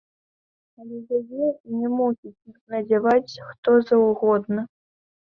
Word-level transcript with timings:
Але 0.83 0.97
яе 1.19 1.47
не 1.83 1.87
мусіць 1.97 2.49
надзяваць 2.75 3.39
хто 3.53 3.79
заўгодна! 3.95 4.71